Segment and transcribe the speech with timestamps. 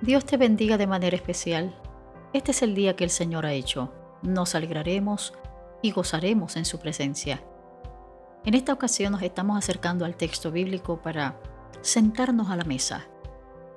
[0.00, 1.74] Dios te bendiga de manera especial.
[2.32, 3.92] Este es el día que el Señor ha hecho.
[4.22, 5.34] Nos alegraremos
[5.82, 7.42] y gozaremos en su presencia.
[8.44, 11.40] En esta ocasión nos estamos acercando al texto bíblico para
[11.80, 13.08] sentarnos a la mesa.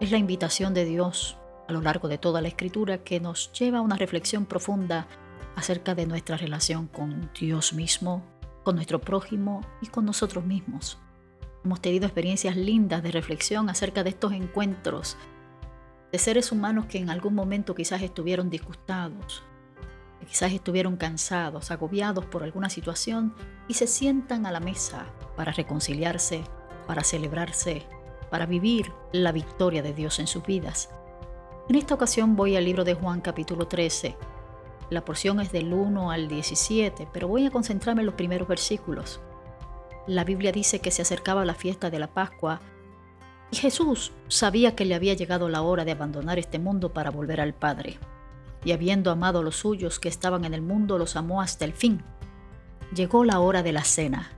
[0.00, 1.36] Es la invitación de Dios
[1.68, 5.06] a lo largo de toda la escritura que nos lleva a una reflexión profunda
[5.54, 8.22] acerca de nuestra relación con Dios mismo,
[8.64, 10.98] con nuestro prójimo y con nosotros mismos.
[11.62, 15.18] Hemos tenido experiencias lindas de reflexión acerca de estos encuentros
[16.16, 19.42] de seres humanos que en algún momento quizás estuvieron disgustados,
[20.26, 23.34] quizás estuvieron cansados, agobiados por alguna situación
[23.68, 25.04] y se sientan a la mesa
[25.36, 26.42] para reconciliarse,
[26.86, 27.82] para celebrarse,
[28.30, 30.88] para vivir la victoria de Dios en sus vidas.
[31.68, 34.16] En esta ocasión voy al libro de Juan capítulo 13.
[34.88, 39.20] La porción es del 1 al 17, pero voy a concentrarme en los primeros versículos.
[40.06, 42.62] La Biblia dice que se acercaba la fiesta de la Pascua
[43.50, 47.40] y Jesús sabía que le había llegado la hora de abandonar este mundo para volver
[47.40, 47.98] al Padre.
[48.64, 51.72] Y habiendo amado a los suyos que estaban en el mundo, los amó hasta el
[51.72, 52.02] fin.
[52.94, 54.32] Llegó la hora de la cena.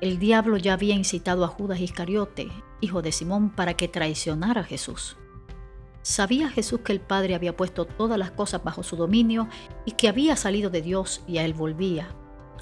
[0.00, 2.48] El diablo ya había incitado a Judas Iscariote,
[2.80, 5.16] hijo de Simón, para que traicionara a Jesús.
[6.02, 9.48] Sabía Jesús que el Padre había puesto todas las cosas bajo su dominio
[9.86, 12.08] y que había salido de Dios y a él volvía.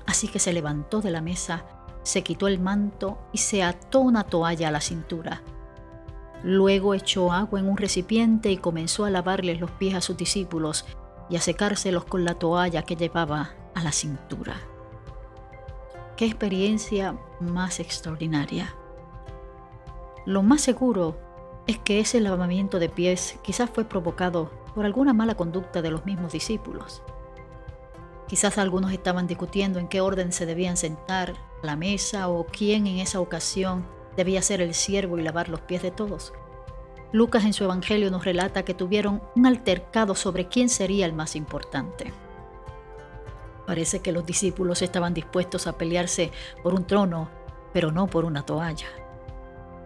[0.06, 1.64] Así que se levantó de la mesa,
[2.02, 5.42] se quitó el manto y se ató una toalla a la cintura.
[6.42, 10.84] Luego echó agua en un recipiente y comenzó a lavarles los pies a sus discípulos
[11.28, 14.56] y a secárselos con la toalla que llevaba a la cintura.
[16.16, 18.74] Qué experiencia más extraordinaria.
[20.26, 21.16] Lo más seguro
[21.66, 26.04] es que ese lavamiento de pies quizás fue provocado por alguna mala conducta de los
[26.04, 27.02] mismos discípulos.
[28.26, 32.86] Quizás algunos estaban discutiendo en qué orden se debían sentar a la mesa o quién
[32.86, 33.84] en esa ocasión
[34.16, 36.32] debía ser el siervo y lavar los pies de todos.
[37.12, 41.36] Lucas en su Evangelio nos relata que tuvieron un altercado sobre quién sería el más
[41.36, 42.12] importante.
[43.66, 46.32] Parece que los discípulos estaban dispuestos a pelearse
[46.62, 47.28] por un trono,
[47.72, 48.86] pero no por una toalla.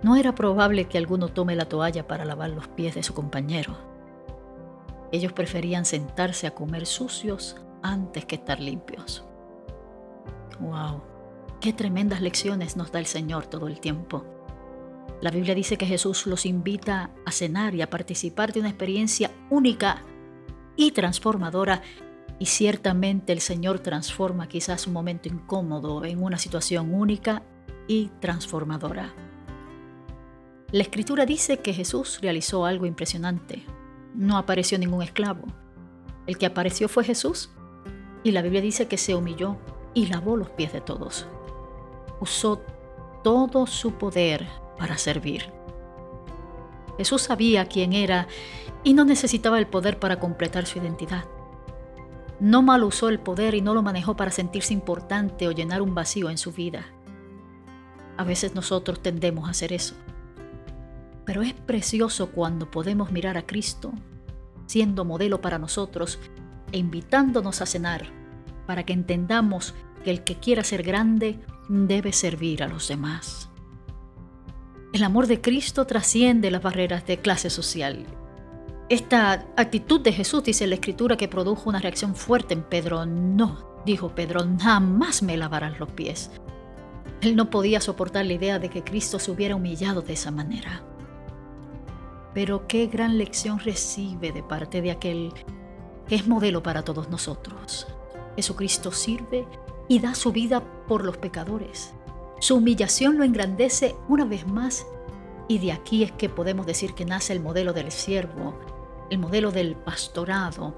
[0.02, 3.76] No era probable que alguno tome la toalla para lavar los pies de su compañero.
[5.10, 9.24] Ellos preferían sentarse a comer sucios antes que estar limpios.
[10.60, 11.15] ¡Wow!
[11.60, 14.24] Qué tremendas lecciones nos da el Señor todo el tiempo.
[15.20, 19.30] La Biblia dice que Jesús los invita a cenar y a participar de una experiencia
[19.48, 20.04] única
[20.76, 21.82] y transformadora
[22.38, 27.42] y ciertamente el Señor transforma quizás un momento incómodo en una situación única
[27.88, 29.14] y transformadora.
[30.72, 33.64] La escritura dice que Jesús realizó algo impresionante.
[34.14, 35.46] No apareció ningún esclavo.
[36.26, 37.50] El que apareció fue Jesús
[38.22, 39.56] y la Biblia dice que se humilló
[39.96, 41.26] y lavó los pies de todos
[42.20, 42.62] usó
[43.22, 44.46] todo su poder
[44.78, 45.50] para servir.
[46.96, 48.26] Jesús sabía quién era
[48.84, 51.24] y no necesitaba el poder para completar su identidad.
[52.40, 55.94] No mal usó el poder y no lo manejó para sentirse importante o llenar un
[55.94, 56.86] vacío en su vida.
[58.16, 59.94] A veces nosotros tendemos a hacer eso.
[61.24, 63.92] Pero es precioso cuando podemos mirar a Cristo
[64.66, 66.18] siendo modelo para nosotros
[66.72, 68.06] e invitándonos a cenar
[68.66, 69.74] para que entendamos
[70.06, 73.50] que el que quiera ser grande debe servir a los demás.
[74.92, 78.06] El amor de Cristo trasciende las barreras de clase social.
[78.88, 83.04] Esta actitud de Jesús, dice la Escritura, que produjo una reacción fuerte en Pedro.
[83.04, 86.30] No, dijo Pedro, jamás me lavarán los pies.
[87.20, 90.84] Él no podía soportar la idea de que Cristo se hubiera humillado de esa manera.
[92.32, 95.32] Pero qué gran lección recibe de parte de aquel
[96.06, 97.88] que es modelo para todos nosotros.
[98.36, 99.48] Jesucristo sirve
[99.88, 101.92] y da su vida por los pecadores.
[102.40, 104.86] Su humillación lo engrandece una vez más
[105.48, 108.58] y de aquí es que podemos decir que nace el modelo del siervo,
[109.10, 110.74] el modelo del pastorado,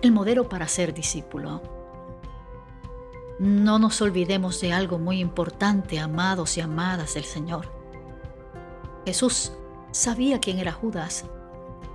[0.00, 1.60] el modelo para ser discípulo.
[3.38, 7.72] No nos olvidemos de algo muy importante, amados y amadas del Señor.
[9.04, 9.52] Jesús
[9.90, 11.24] sabía quién era Judas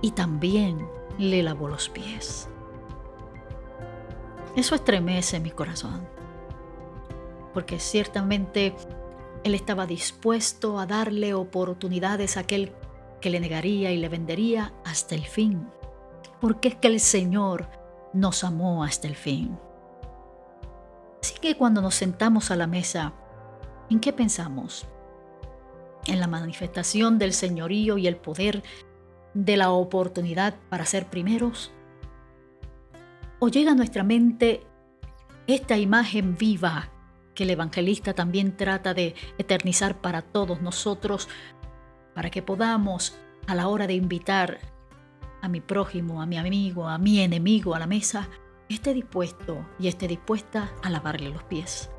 [0.02, 2.48] y también le lavó los pies.
[4.54, 6.17] Eso estremece mi corazón
[7.52, 8.74] porque ciertamente
[9.44, 12.72] él estaba dispuesto a darle oportunidades a aquel
[13.20, 15.68] que le negaría y le vendería hasta el fin,
[16.40, 17.68] porque es que el Señor
[18.12, 19.58] nos amó hasta el fin.
[21.22, 23.12] Así que cuando nos sentamos a la mesa,
[23.90, 24.86] ¿en qué pensamos?
[26.06, 28.62] ¿En la manifestación del señorío y el poder
[29.34, 31.72] de la oportunidad para ser primeros?
[33.40, 34.66] ¿O llega a nuestra mente
[35.46, 36.90] esta imagen viva
[37.38, 41.28] que el evangelista también trata de eternizar para todos nosotros,
[42.12, 44.58] para que podamos, a la hora de invitar,
[45.40, 48.28] a mi prójimo, a mi amigo, a mi enemigo a la mesa,
[48.68, 51.90] esté dispuesto y esté dispuesta a lavarle los pies.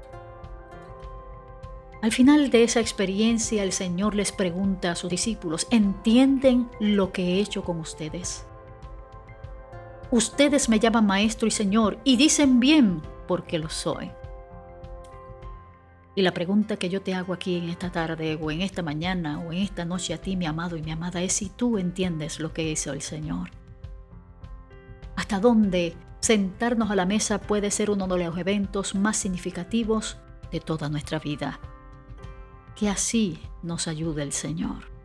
[2.01, 7.23] Al final de esa experiencia el Señor les pregunta a sus discípulos, ¿entienden lo que
[7.23, 8.45] he hecho con ustedes?
[10.11, 14.11] Ustedes me llaman maestro y Señor y dicen bien porque lo soy.
[16.19, 19.39] Y la pregunta que yo te hago aquí en esta tarde o en esta mañana
[19.39, 22.41] o en esta noche a ti, mi amado y mi amada, es si tú entiendes
[22.41, 23.51] lo que hizo el Señor.
[25.15, 30.17] ¿Hasta dónde sentarnos a la mesa puede ser uno de los eventos más significativos
[30.51, 31.61] de toda nuestra vida?
[32.75, 34.98] Que así nos ayude el Señor.